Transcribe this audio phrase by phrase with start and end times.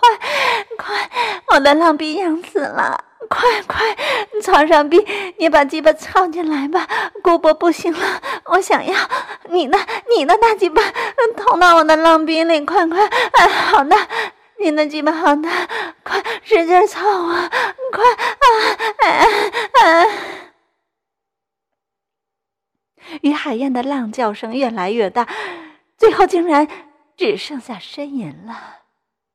[0.00, 0.18] 快
[0.78, 1.10] 快，
[1.48, 3.04] 我的浪逼痒死了！
[3.28, 3.96] 快快，
[4.42, 5.06] 曹上逼，
[5.38, 6.88] 你把鸡巴操进来吧！
[7.22, 8.96] 姑婆不行了，我想要
[9.50, 9.78] 你的
[10.16, 10.82] 你的大鸡巴，
[11.36, 12.64] 捅到我的浪逼里！
[12.64, 13.94] 快快，哎，好的，
[14.58, 15.50] 你的鸡巴好大，
[16.02, 17.50] 快使劲操啊！
[17.92, 18.46] 快啊！
[19.02, 19.26] 哎
[19.74, 20.08] 哎！
[23.22, 25.28] 于海燕的浪叫声越来越大，
[25.98, 26.66] 最后竟然
[27.16, 28.79] 只剩下呻吟了。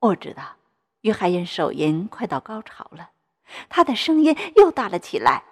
[0.00, 0.56] 我知道，
[1.02, 3.10] 于海燕手淫快到高潮了。
[3.68, 5.44] 他的声音又大了起来，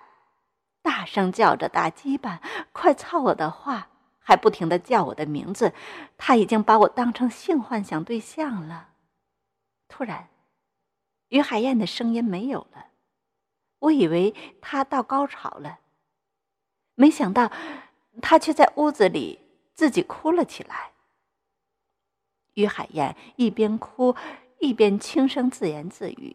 [0.82, 2.40] 大声叫着“大鸡巴，
[2.72, 5.74] 快操我的话”，还不停的叫我的名字。
[6.16, 8.90] 他已经把我当成性幻想对象了。
[9.86, 10.28] 突然，
[11.28, 12.86] 于海燕的声音没有了，
[13.80, 15.80] 我以为他到高潮了，
[16.94, 17.50] 没想到
[18.22, 19.40] 他却在屋子里
[19.74, 20.92] 自己哭了起来。
[22.58, 24.16] 于海燕一边哭
[24.58, 26.34] 一边轻声自言自语。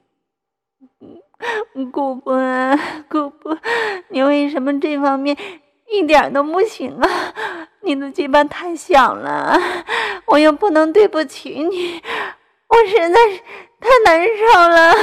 [1.91, 2.31] 姑姑，
[3.09, 3.57] 姑姑，
[4.07, 5.35] 你为什么这方面
[5.91, 7.09] 一点都不行啊？
[7.81, 9.59] 你的鸡巴太小了，
[10.27, 12.01] 我又不能对不起你，
[12.69, 13.39] 我实在是
[13.81, 14.93] 太难受了。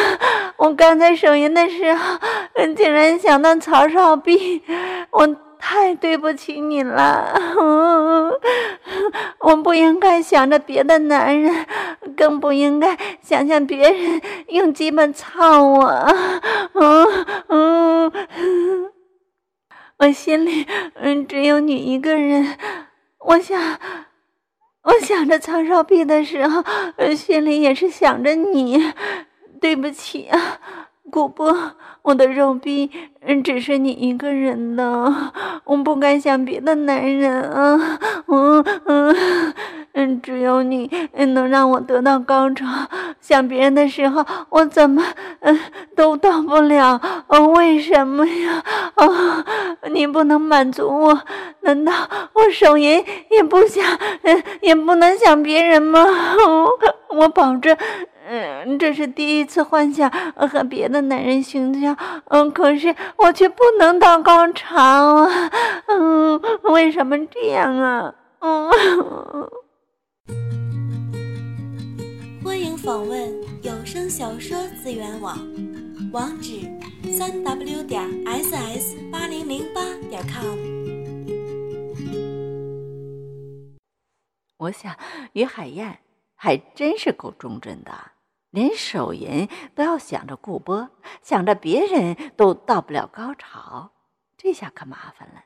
[0.56, 2.18] 我刚才手淫的时候，
[2.74, 4.62] 竟然想到曹少弼，
[5.10, 5.36] 我。
[5.60, 7.32] 太对不起你了，
[9.40, 11.66] 我不应该想着别的男人，
[12.16, 15.86] 更不应该想象别人用鸡巴操我。
[16.74, 17.06] 嗯
[17.48, 18.12] 嗯，
[19.98, 22.56] 我心里嗯只有你一个人。
[23.18, 23.78] 我想，
[24.82, 26.64] 我想着曹少弼的时候，
[27.14, 28.92] 心里也是想着你。
[29.60, 30.58] 对不起啊。
[31.10, 31.54] 姑伯，
[32.02, 32.90] 我的肉逼
[33.44, 35.32] 只是你一个人的，
[35.64, 39.54] 我不敢想别的男人啊，嗯嗯
[39.92, 40.90] 嗯，只有你
[41.34, 42.66] 能让我得到高潮，
[43.20, 45.02] 想别人的时候我怎么
[45.40, 45.58] 嗯
[45.96, 47.00] 都到不了，
[47.54, 48.62] 为什么呀？
[48.94, 49.44] 啊，
[49.90, 51.20] 你不能满足我？
[51.62, 51.92] 难道
[52.32, 53.84] 我手淫也不想，
[54.22, 56.06] 嗯也不能想别人吗？
[57.08, 57.76] 我保证。
[58.32, 61.96] 嗯，这是第一次幻想和别的男人性交，
[62.28, 65.50] 嗯，可是我却不能到高潮啊，
[65.88, 68.14] 嗯，为什么这样啊？
[68.38, 68.70] 嗯，
[72.44, 75.36] 欢迎访问有声小说资源网，
[76.12, 76.60] 网址：
[77.12, 80.56] 三 w 点 ss 八零零八点 com。
[84.58, 84.94] 我想
[85.32, 85.98] 于海燕
[86.36, 87.92] 还真是够忠贞的。
[88.50, 90.90] 连手淫都要想着顾波，
[91.22, 93.92] 想着别人都到不了高潮，
[94.36, 95.44] 这下可麻烦了。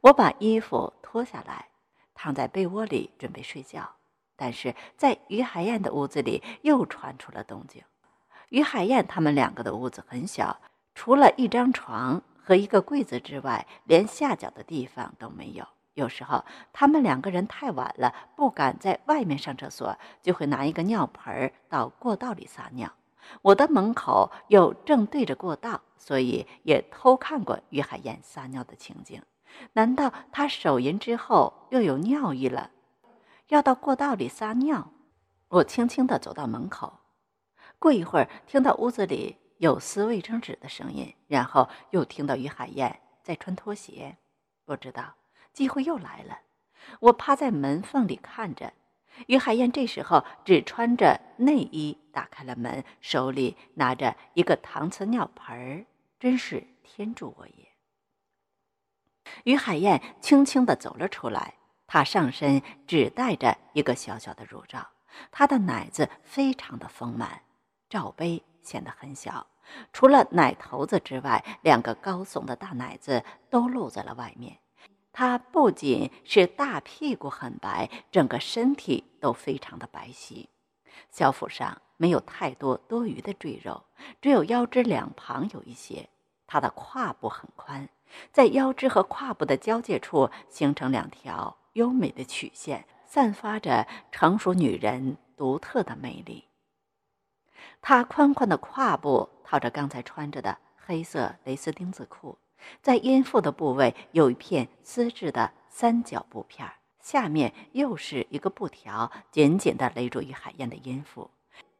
[0.00, 1.68] 我把衣服脱下来，
[2.14, 3.96] 躺在被窝里准备睡觉，
[4.34, 7.82] 但是在于海燕的屋子里又传出了动静。
[8.48, 10.60] 于海燕他们两个的屋子很小，
[10.94, 15.66] 除了一张床和一个柜子之外，连下脚的地方都没有。
[15.96, 22.92] 有时候他们两个人太晚了，不敢在外面上厕所，就会拿一个尿盆到过道里撒尿。
[23.40, 29.22] 我的门口又正对着过道，所以也偷看过于海燕撒尿的情景。
[29.72, 32.70] 难道他手淫之后又有尿意了，
[33.48, 34.92] 要到过道里撒尿？
[35.48, 37.00] 我轻轻地走到门口，
[37.78, 44.18] 过一会儿听到屋子里有撕卫生纸的声音，然后又听到于海燕在穿拖鞋。
[44.66, 45.14] 不知道。
[45.56, 46.40] 机会又来了，
[47.00, 48.74] 我趴在门缝里看着，
[49.26, 55.86] 于海燕这时候只穿着内衣，打开了门，手里拿着一个搪瓷尿盆儿，
[56.20, 57.72] 真是天助我也。
[59.44, 61.54] 于海燕轻轻地走了出来，
[61.86, 64.86] 她上身只带着一个小小的乳罩，
[65.30, 67.40] 她的奶子非常的丰满，
[67.88, 69.46] 罩杯显得很小，
[69.94, 74.58] 除了奶头子之外，两个高耸的大奶子都露在了外面。
[75.18, 80.48] 她不仅是大屁股很白，整个身体都非常的白皙，
[81.10, 83.82] 小腹上没有太多多余的赘肉，
[84.20, 86.10] 只有腰肢两旁有一些。
[86.46, 87.88] 她的胯部很宽，
[88.30, 96.44] 在腰肢和胯部的交界处形成两条优美的曲线，散发着成熟女人独特的魅力。
[97.80, 102.36] 她宽宽的胯部套着刚才穿着的黑色蕾丝丁字裤。
[102.82, 106.70] 在阴腹的部位有一片丝质的三角布片，
[107.00, 111.30] 下面又是一个布条，紧紧地勒住于海燕的阴腹。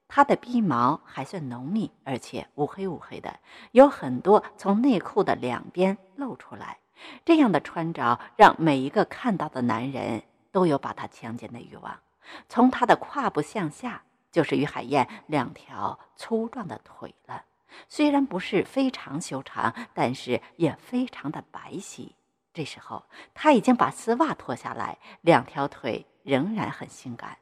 [0.08, 3.40] 她的鼻毛还算浓密，而且乌黑乌黑的，
[3.72, 6.78] 有很多从内裤的两边露出来。
[7.24, 10.22] 这样的穿着让每一个看到的男人
[10.52, 11.98] 都有把她强奸的欲望。
[12.48, 17.44] 从她的胯部向下，就是于海燕两条粗壮的腿了。
[17.88, 22.12] 虽然不是非常修长，但是也非常的白皙。
[22.52, 23.04] 这时候，
[23.34, 27.38] 她已经把丝袜脱下来，两条腿仍然很性感。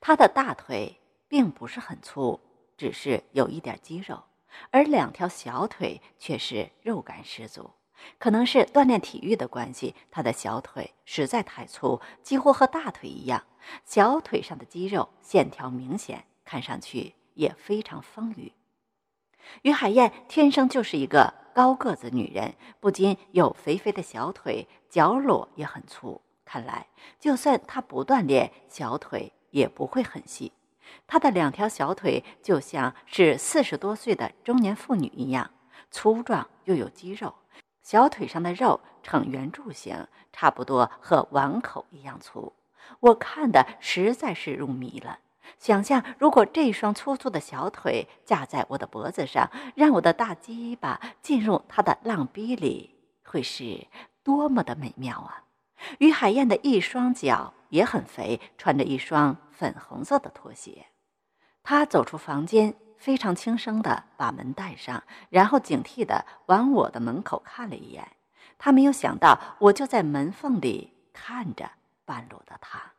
[0.00, 2.40] 她的大腿并不是很粗，
[2.76, 4.24] 只是有一点肌肉，
[4.70, 7.70] 而两条小腿却是肉感十足。
[8.18, 13.44] 可能是锻炼体育的关系，她的小腿实在太粗，几乎和大腿一样。
[13.84, 18.50] 小腿上的肌肉线条明显，看上去也非常丰腴。
[19.62, 26.20] 于海燕天生就是一个高个子女人，不仅有肥肥的小腿，脚裸也很粗。
[26.44, 26.88] 看来，
[27.20, 30.52] 就算她不锻炼，小腿也不会很细。
[31.06, 35.50] 她的两条小腿就像是四十多岁的中年妇女一样
[35.90, 37.34] 粗壮，又有肌肉。
[37.82, 42.52] 小腿上的肉呈圆柱形，差不多和碗口一样粗。
[43.00, 45.20] 我看的实在是入迷了。
[45.58, 52.94] 想象如果这双粗粗的小腿架在我的脖子上，让我的大鸡巴进入他的浪逼里，
[53.24, 53.86] 会是
[54.22, 55.44] 多么的美妙啊！
[55.98, 60.86] 于海燕的一双脚也很肥，穿着一双粉红色的拖鞋。
[61.62, 62.74] 她走出房间。
[62.98, 68.08] 非常轻声地把门带上，然后警惕地往我的门口看了一眼。
[68.56, 71.70] 他没有想到，我就在门缝里看着
[72.06, 72.95] 半裸的他。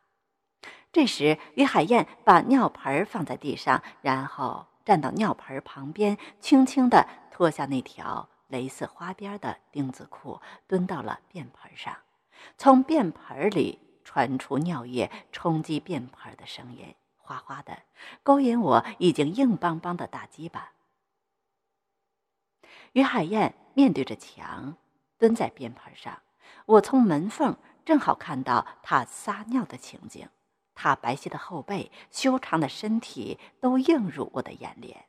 [0.90, 11.94] 这时，于海燕把尿盆放在地上，然后站到尿盆旁边，轻轻地脱下那条蕾丝花边的丁字裤，蹲到了便盆上。
[12.56, 16.94] 从便盆里传出尿液冲击便盆的声音。
[17.18, 17.82] 哗哗的，
[18.22, 20.72] 勾引我已经硬邦邦的大鸡巴。
[22.92, 24.76] 于海燕面对着墙，
[25.18, 26.22] 蹲在便盆上，
[26.64, 30.26] 我从门缝正好看到她撒尿的情景。
[30.80, 35.06] 她白皙的后背、修长的身体都映入我的眼帘。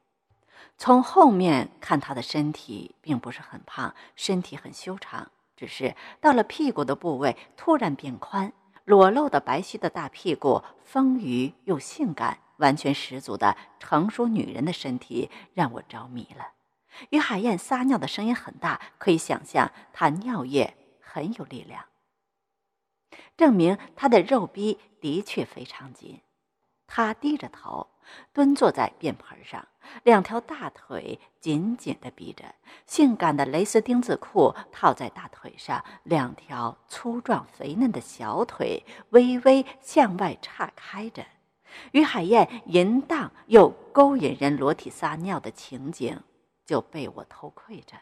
[0.79, 8.51] 从后面看，她的身体并不是很胖，身体很修长，只是到了屁股的部位突然变宽。
[8.83, 16.53] 裸露的白皙的大屁股，丰腴又性感，完全十足的成熟女人的身体让我着迷了。
[17.11, 21.85] 于海燕撒尿的声音很大，可以想象她尿液很有力量，
[23.39, 26.19] 证明他的肉逼的确非常紧。
[26.85, 27.87] 他低着头。
[28.33, 29.67] 蹲坐在便盆上，
[30.01, 32.55] 两条大腿紧紧地逼着，
[32.87, 41.23] 性感的蕾丝丁字裤套在大腿上，两条粗壮肥嫩的小腿微微向外岔开着。
[41.91, 46.23] 于海燕淫荡又勾引人裸体撒尿的情景
[46.65, 47.95] 就被我偷窥着。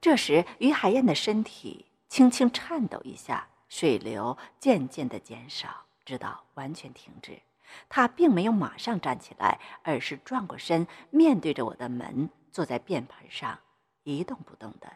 [0.00, 7.40] 这时，于海燕的身体轻轻颤抖一下，水流渐渐的减少，直到完全停止。
[7.88, 13.58] 他并没有马上站起来，而是转过身，面对着我的门，坐在便盆上，
[14.04, 14.90] 一动不动的，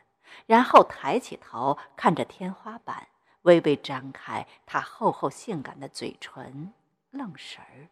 [0.46, 3.08] 然后抬起头看着天花板，
[3.42, 6.72] 微微张开他厚厚性感的嘴唇，
[7.10, 7.88] 愣神儿。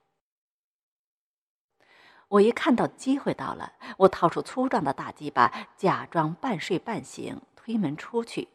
[2.28, 8.48] 我一看到机会到了，我掏出粗壮的大鸡巴，假装半睡半醒，推门出去。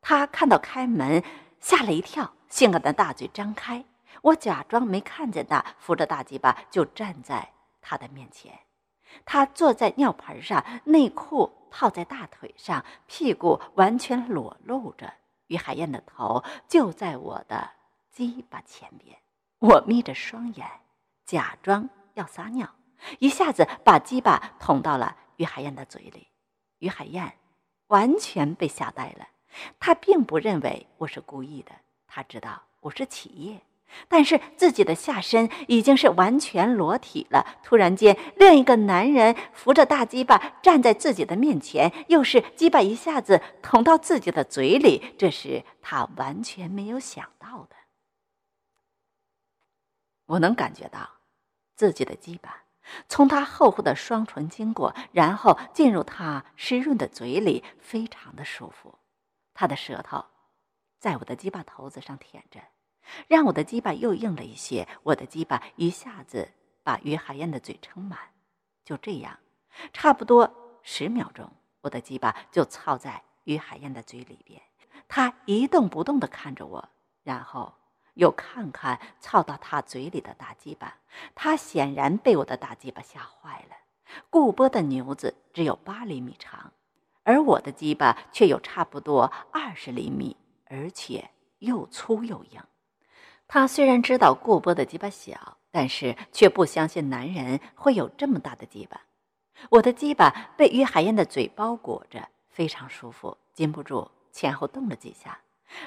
[0.00, 1.22] 他看到开门，
[1.60, 3.84] 吓了一跳，性感的大嘴张开。
[4.22, 8.58] 我假装没看见他，扶着大鸡巴就站在他的面前。
[9.24, 15.12] 他坐在尿盆上，内裤套在大腿上，屁股完全裸露着。
[15.48, 17.70] 于海燕的头就在我的
[18.10, 19.18] 鸡巴前边。
[19.58, 20.66] 我眯着双眼，
[21.24, 22.68] 假装要撒尿，
[23.18, 26.28] 一下子把鸡巴捅到了于海燕的嘴里。
[26.78, 27.36] 于海燕
[27.88, 29.26] 完全被吓呆了。
[29.78, 31.72] 他并不认为我是故意的，
[32.06, 33.60] 他知道我是企业。
[34.06, 37.58] 但是自己的下身已经是完全裸体了。
[37.64, 47.74] 突然间，另一个男人扶着大鸡巴站在自己的面前，又是鸡巴一下子捅到自己的嘴里，这是他完全没有想到的。
[50.26, 51.10] 我能感觉到，
[51.74, 52.62] 自己的鸡巴
[53.08, 59.00] 从他厚厚的双唇经过，然后进入他湿润的嘴里，非常的舒服。
[59.60, 60.24] 他的舌头
[60.98, 62.62] 在我的鸡巴头子上舔着。
[63.28, 66.50] 让我的鸡巴又硬了一些，我的鸡巴一下子
[66.82, 68.18] 把于海燕的嘴撑满。
[68.86, 69.38] 就这样，
[69.92, 71.52] 差不多十秒钟，
[71.82, 74.62] 我的鸡巴就操在于海燕的嘴里边。
[75.06, 76.88] 他一动不动地看着我，
[77.22, 77.74] 然后
[78.14, 80.96] 又看看操到他嘴里的大鸡巴。
[81.34, 83.76] 他显然被我的大鸡巴吓坏了。
[84.30, 86.72] 顾波的牛子只有八厘米长，
[87.22, 90.36] 而我的鸡巴却有差不多二十厘米，
[90.66, 92.60] 而且又粗又硬。
[93.46, 99.00] 他虽然知道顾波的鸡巴小，但是却不相信男人会有这么大的鸡巴。
[99.70, 105.38] 我的鸡巴被于海燕的嘴包裹着，非常舒服，禁不住前后动了几下。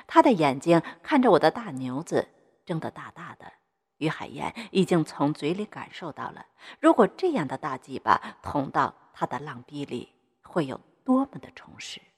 [0.05, 2.27] 他的眼睛看着我的大牛子，
[2.65, 3.51] 睁得大大的。
[3.97, 6.45] 于海燕已经从嘴里感受到了，
[6.79, 10.09] 如果这样的大鸡巴捅到他的浪逼里，
[10.41, 12.12] 会有多么的充实。